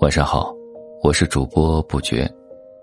[0.00, 0.54] 晚上好，
[1.02, 2.26] 我是主播不觉，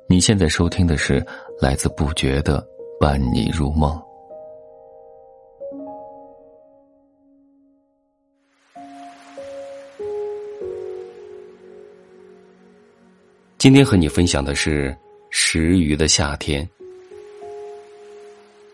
[0.08, 1.26] 你现在收听的是
[1.60, 2.64] 来自不觉的
[3.00, 4.00] 伴你入梦。
[13.58, 14.96] 今天和你分享的是
[15.32, 16.68] 石鱼的夏天。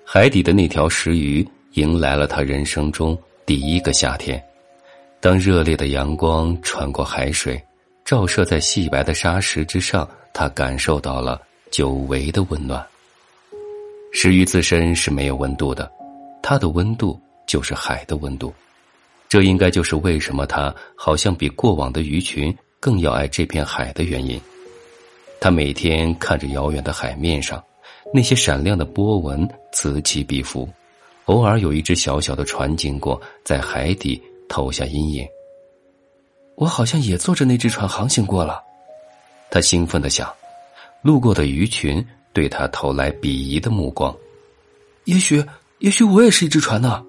[0.04, 4.43] 海底的那条石鱼迎来了他人生中第一个夏天。
[5.26, 7.59] 当热烈的阳光穿过海水。
[8.05, 11.41] 照射在细白的沙石之上，他感受到了
[11.72, 12.86] 久违的温暖。
[14.13, 15.91] 石鱼自身是没有温度的，
[16.44, 18.54] 它的温度就是海的温度。
[19.27, 24.40] 这应该就是为什么它好像比过往的鱼群更要爱这片海的原因。
[25.41, 27.63] 他每天看着遥远的海面上，
[28.13, 30.70] 那些闪亮的波纹此起彼伏，
[31.26, 35.27] 偶尔有一只小小的船经过，在海底投下阴影。
[36.55, 38.62] 我好像也坐着那只船航行过了，
[39.49, 40.34] 他兴奋的想。
[41.01, 44.16] 路过的鱼群对他投来鄙夷的目光。
[45.04, 45.43] 也许，
[45.79, 47.05] 也许我也是一只船呢。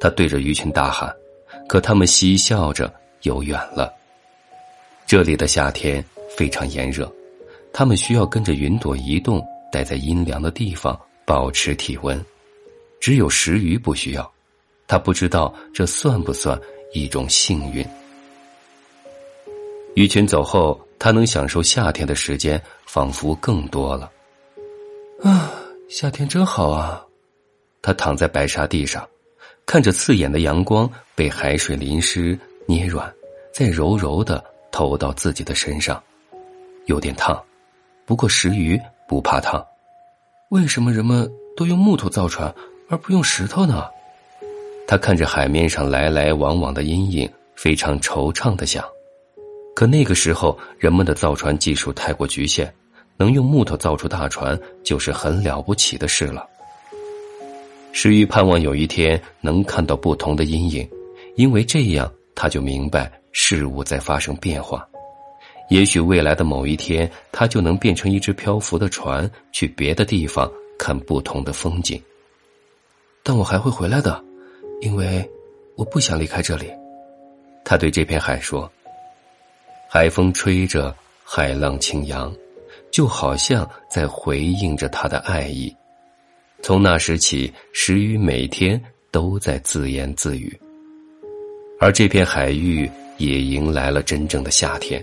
[0.00, 1.12] 他对着鱼群大喊，
[1.68, 2.92] 可他们嬉笑着
[3.22, 3.92] 游远了。
[5.06, 6.04] 这里的夏天
[6.36, 7.12] 非常炎热，
[7.72, 12.24] 他们需要跟着云朵移动，待在阴凉的地方保持体温。
[13.00, 14.32] 只有石鱼不需要，
[14.88, 16.58] 他不知道这算不算
[16.92, 17.86] 一种幸运。
[19.94, 24.10] 鱼群走后，他能享受夏天的时间仿佛更多了。
[25.22, 25.52] 啊，
[25.88, 27.04] 夏天真好啊！
[27.82, 29.06] 他躺在白沙地上，
[29.66, 33.12] 看着刺眼的阳光被海水淋湿、捏软，
[33.52, 36.02] 再柔柔的投到自己的身上，
[36.86, 37.40] 有点烫。
[38.06, 39.64] 不过石鱼不怕烫。
[40.50, 42.54] 为什么人们都用木头造船，
[42.88, 43.84] 而不用石头呢？
[44.88, 48.82] 他看着海面上来来往往的阴影，非常惆怅的想。
[49.76, 52.72] 可那个时候，人们的造船技术太过局限，
[53.18, 56.46] 能用木头造出大船就是很了不起的事了。
[57.92, 60.88] 石玉盼望有一天能看到不同的阴影，
[61.36, 64.88] 因为这样他就明白事物在发生变化。
[65.68, 72.02] 也许未来的某一天，他就能变成一只漂浮的船，去别的地方看不同的风景。
[73.22, 74.24] 但我还会回来的，
[74.80, 75.28] 因为
[75.76, 76.70] 我不想离开这里。
[77.64, 78.70] 他对这片海说。
[79.90, 80.94] 海风吹着，
[81.24, 82.30] 海浪轻扬，
[82.90, 85.74] 就好像在回应着他的爱意。
[86.60, 88.78] 从那时起，石鱼每天
[89.10, 90.54] 都在自言自语。
[91.80, 95.02] 而这片海域也迎来了真正的夏天，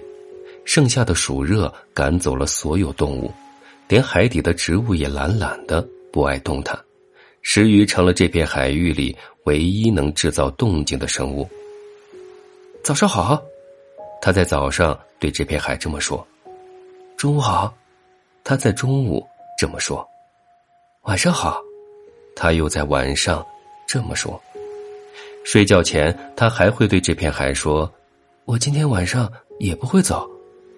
[0.66, 3.32] 盛夏的暑热赶走了所有动物，
[3.88, 6.78] 连海底的植物也懒懒的不爱动弹。
[7.48, 11.48] 石鱼成了这片海域里唯一能制造动静的生物。
[12.84, 13.40] 早上好。
[14.20, 16.26] 他在早上对这片海这么说
[17.16, 17.72] ：“中午好。”
[18.44, 19.24] 他在中午
[19.60, 20.06] 这么说
[21.06, 21.62] ：“晚上好。”
[22.36, 23.46] 他又在晚上
[23.88, 24.42] 这么说。
[25.44, 27.94] 睡觉前，他还会对这片海说
[28.46, 30.28] ：“我今天晚上也不会走，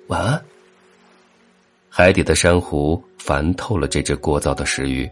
[0.08, 0.44] 晚安。”
[1.88, 5.10] 海底的珊瑚烦透了这只聒噪的石鱼，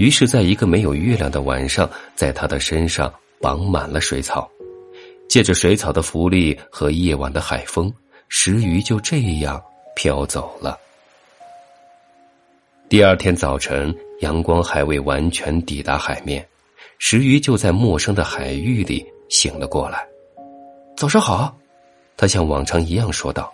[0.00, 4.50] 于是，在一个没有月亮的晚上，在他的身上绑满了水草。
[5.28, 7.92] 借着水草的浮力和夜晚的海风，
[8.26, 9.62] 石鱼就这样
[9.94, 10.74] 飘走了。
[12.88, 16.48] 第二天早晨，阳光还未完全抵达海面，
[16.98, 20.02] 石鱼就在陌生的海域里醒了过来。
[20.96, 21.54] 早上好，
[22.16, 23.52] 他像往常一样说道。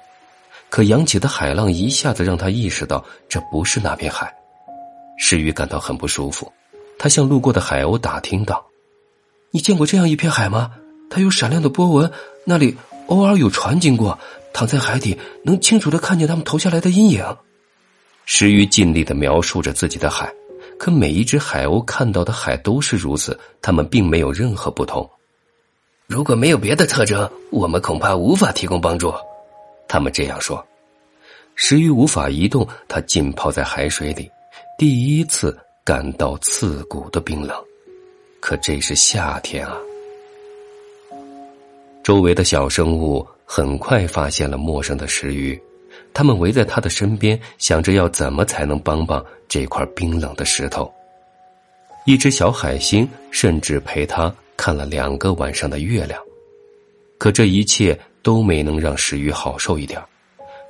[0.70, 4.32] 可扬起的海浪一下子让他意识到这不是那片海。
[5.18, 6.52] 石鱼感到很不舒服，
[6.98, 8.66] 他向路过的海鸥打听道
[9.50, 10.72] ：“你见过这样一片海吗？”
[11.08, 12.10] 它有闪亮的波纹，
[12.44, 14.18] 那里偶尔有船经过，
[14.52, 17.24] 躺在海底能清楚的看见他们投下来的阴影。
[18.24, 20.32] 石鱼尽力的描述着自己的海，
[20.78, 25.08] 可每一只海鸥看到的海都是如此，它们并没有任何不同。
[26.08, 29.14] 如果没有别的特征，我们恐怕无法提供帮助。
[29.88, 30.66] 他们这样说。
[31.54, 34.28] 石鱼无法移动，它浸泡在海水里，
[34.78, 37.56] 第一次感到刺骨的冰冷。
[38.40, 39.78] 可这是夏天啊。
[42.04, 45.58] 周围的小生物很快发现了陌生的石鱼，
[46.12, 50.92] 他们围在他的身边，想着要怎么才能帮帮这块冰冷的石头。
[52.04, 56.22] 一只小海星甚至陪他看了两个晚上的月亮，
[57.16, 59.98] 可这一切都没能让石鱼好受一点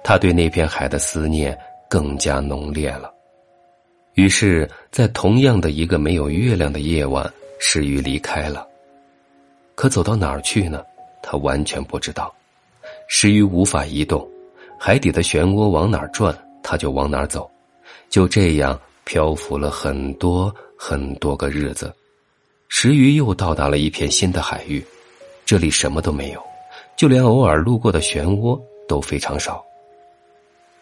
[0.05, 1.59] 他对那片海的思念
[1.91, 3.13] 更加浓烈了。
[4.17, 7.31] 于是，在同样的一个没有月亮的夜晚，
[7.61, 8.67] 石鱼离开了。
[9.75, 10.83] 可走到哪儿去呢？
[11.23, 12.35] 他完全不知道。
[13.09, 14.27] 石鱼无法移动，
[14.81, 17.51] 海底的漩涡往哪儿转，他就往哪儿走。
[18.09, 21.95] 就这样漂浮了很多很多个日子，
[22.69, 24.83] 石鱼又到达了一片新的海域，
[25.45, 26.43] 这里什么都没有，
[26.97, 28.59] 就连偶尔路过的漩涡
[28.89, 29.63] 都非常少。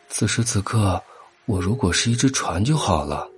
[0.08, 1.02] 此时此刻，
[1.46, 3.28] 我如果是一只船就好了。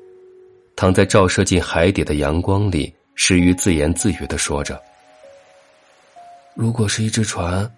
[0.76, 4.78] 躺在照射进海底的阳光里，石鱼自言自语的说着
[6.54, 7.68] ：“如果是一只船，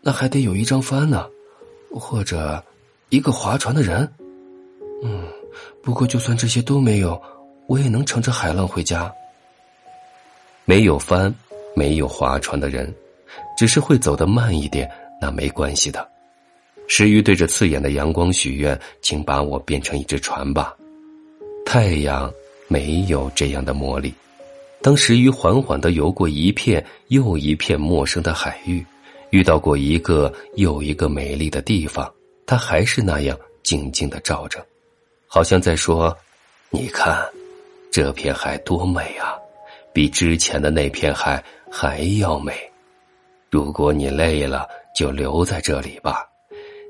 [0.00, 1.28] 那还得有一张帆呢，
[1.92, 2.62] 或者
[3.08, 4.06] 一个划船的人。
[5.04, 5.24] 嗯，
[5.80, 7.22] 不过就算这些都没有，
[7.68, 9.10] 我也能乘着海浪回家。
[10.64, 11.32] 没有帆，
[11.76, 12.92] 没有划船的人，
[13.56, 14.90] 只是会走得慢一点，
[15.20, 16.06] 那没关系的。”
[16.92, 20.74] 石鱼对着刺眼的阳光许愿：“请把我变成一只船吧。”
[21.64, 22.28] 太阳
[22.66, 24.12] 没有这样的魔力。
[24.82, 28.84] 当石鱼缓缓的游过一片又一片陌生的海域，
[29.30, 32.12] 遇到过一个又一个美丽的地方，
[32.44, 34.66] 它还是那样静静的照着，
[35.28, 36.14] 好像在说
[36.70, 37.24] ：“你看，
[37.92, 39.38] 这片海多美啊，
[39.92, 41.40] 比之前的那片海
[41.70, 42.52] 还要美。
[43.48, 46.26] 如果你累了，就留在这里吧。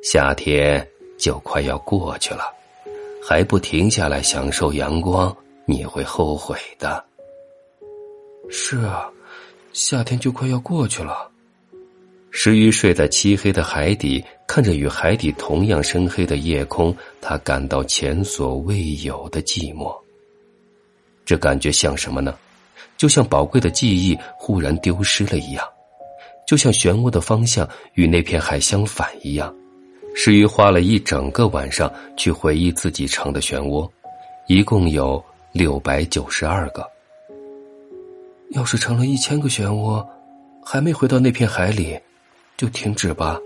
[0.02, 0.86] 夏天
[1.18, 2.44] 就快要过去了。”
[3.22, 5.34] 还不停下来享受阳光，
[5.66, 7.04] 你会后悔的。
[8.48, 9.08] 是啊，
[9.74, 11.30] 夏天就快要过去了。
[12.30, 19.94] 石鱼睡在漆黑的海底，看着与海底同样深黑的夜空，他感到前所未有的寂寞。
[21.26, 22.34] 这感觉像什么呢？
[22.96, 25.64] 就像宝贵的记忆忽然丢失了一样，
[26.46, 29.54] 就像漩涡的方向与那片海相反一样。
[30.14, 33.88] 石鱼花了一整个晚上去回忆自己成的漩涡，
[34.48, 35.22] 一共有
[35.52, 36.86] 六百九十二个。
[38.50, 40.04] 要是成了一千个漩涡，
[40.64, 41.98] 还没回到那片海里，
[42.56, 43.38] 就停止吧。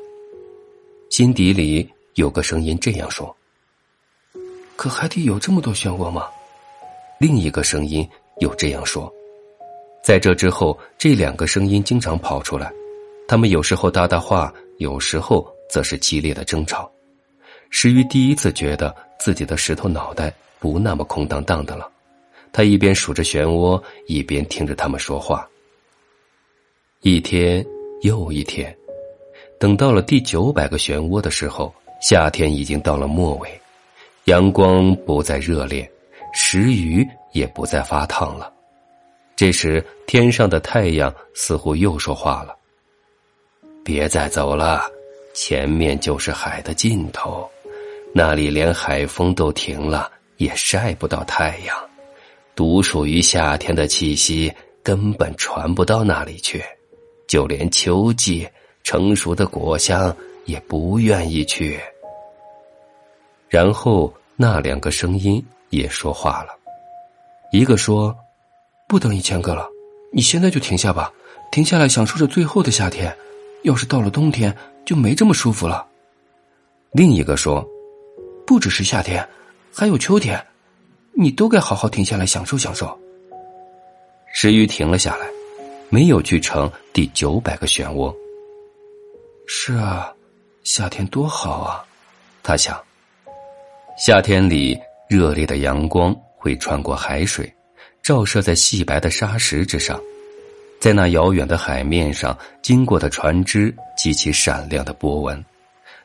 [1.11, 3.35] 心底里有个声音这样说。
[4.75, 6.27] 可海底有这么多漩涡吗？
[7.21, 8.09] 另一个声音
[8.41, 9.13] 又这样说。
[10.03, 12.73] 在这之后，这两个声音经常跑出来，
[13.29, 15.54] 他们有时候搭搭话，有时候。
[15.69, 16.91] 则是激烈的争吵。
[17.71, 21.91] 石鱼第一次觉得自己的石头脑袋不那么空荡荡的了。
[22.53, 25.49] 他一边数着漩涡，一边听着他们说话。
[27.01, 27.67] 一天
[28.03, 28.73] 又一天，
[29.59, 33.61] 等到了第九百个漩涡的时候，夏天已经到了末尾，
[34.27, 35.91] 阳光不再热烈，
[36.33, 38.53] 石鱼也不再发烫了。
[39.35, 42.57] 这时，天上的太阳似乎又说话了
[43.85, 44.89] ：“别再走了。”
[45.35, 47.51] 前面就是海的尽头，
[48.15, 51.77] 那里连海风都停了，也晒不到太阳，
[52.55, 54.51] 独属于夏天的气息
[54.81, 56.63] 根本传不到那里去，
[57.27, 58.49] 就连秋季
[58.85, 61.81] 成熟的果香也不愿意去。
[63.49, 66.51] 然后那两个声音也说话了，
[67.51, 68.17] 一个说
[68.87, 69.69] ：“不等一千个了，
[70.13, 71.13] 你现在就停下吧，
[71.51, 73.15] 停下来享受着最后的夏天。
[73.65, 75.87] 要是到了冬天。”就没这么舒服了。
[76.93, 77.67] 另一个说
[78.47, 79.27] ：“不只是夏天，
[79.73, 80.45] 还有秋天，
[81.13, 82.99] 你都该好好停下来享受享受。”
[84.33, 85.27] 石鱼停了下来，
[85.89, 88.15] 没有去乘第九百个漩涡。
[89.47, 90.13] 是啊，
[90.63, 91.85] 夏天多好啊！
[92.43, 92.83] 他想，
[93.97, 97.53] 夏天里热烈的阳光会穿过海水，
[98.03, 100.01] 照射在细白的沙石之上。
[100.85, 105.43] 在那遥远的海面上，经过的船只激起闪亮的波纹，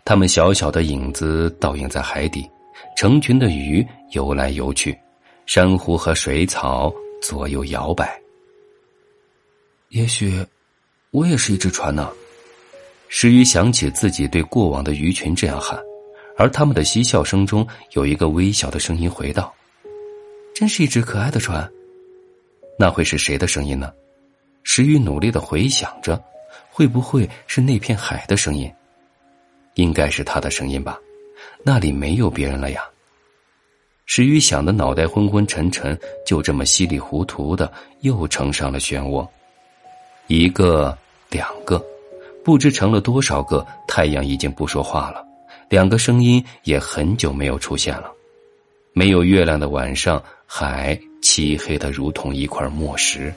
[0.05, 2.49] 它们小小的影子倒映在海底，
[2.95, 4.97] 成群的鱼游来游去，
[5.45, 6.89] 珊瑚和水草
[7.21, 8.17] 左右摇摆。
[9.89, 10.33] 也许，
[11.11, 12.09] 我也是一只船呢。
[13.09, 15.77] 石鱼想起自己对过往的鱼群这样喊，
[16.37, 19.53] 而他们的嬉笑声中有一个微小的声音回道
[20.55, 21.69] ：“真是一只可爱的船。”
[22.79, 23.91] 那会是谁的声音呢？
[24.63, 26.21] 石鱼努力的回想着，
[26.69, 28.71] 会不会是那片海的声音？
[29.75, 30.99] 应该是他的声音吧，
[31.63, 32.83] 那里没有别人了呀。
[34.05, 39.27] 石宇想的脑袋昏昏沉沉，就这么稀里糊涂的又乘上了漩涡，
[40.27, 40.97] 一个，
[41.29, 41.83] 两个，
[42.43, 43.65] 不知成了多少个。
[43.87, 45.25] 太阳已经不说话了，
[45.69, 48.11] 两个声音也很久没有出现了。
[48.93, 53.33] 没有月亮的晚上，海漆黑的如同一块墨石。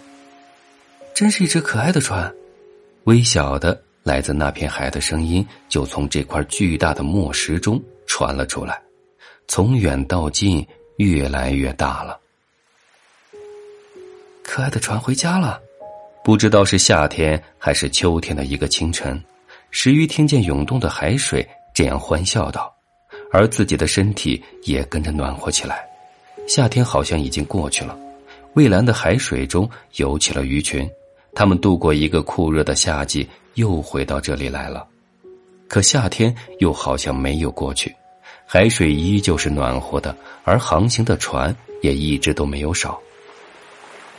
[1.14, 2.32] 真是一只可爱的船，
[3.04, 8.80] 微小的来自那片海的声音就从这块巨大的墨石中传了出来，
[9.46, 10.66] 从远到近，
[10.96, 12.18] 越来越大了。
[14.42, 15.60] 可爱的船回家了，
[16.24, 19.22] 不知道是夏天还是秋天的一个清晨，
[19.70, 22.74] 石鱼听见涌动的海水，这样欢笑道，
[23.30, 25.86] 而自己的身体也跟着暖和起来。
[26.48, 27.96] 夏天好像已经过去了，
[28.54, 30.90] 蔚蓝的海水中游起了鱼群，
[31.34, 34.86] 他们度过一个酷热的夏季，又回到这里来了。
[35.68, 37.94] 可夏天又好像没有过去，
[38.46, 43.00] 海水依旧是暖和的，而航行的船也一直都没有少。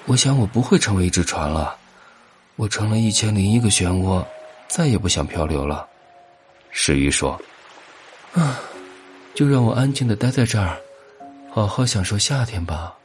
[0.05, 1.75] 我想我不会成为一只船了，
[2.55, 4.25] 我成了一千零一个漩涡，
[4.67, 5.87] 再也不想漂流了。
[6.71, 7.39] 石鱼说
[8.33, 8.59] ：“啊，
[9.35, 10.77] 就让我安静的待在这儿。”
[11.53, 12.95] 好好享受夏天吧。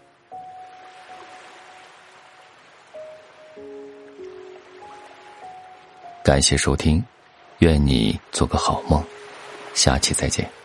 [6.28, 7.02] 感谢收听，
[7.60, 9.02] 愿你做个好梦，
[9.72, 10.57] 下期再见。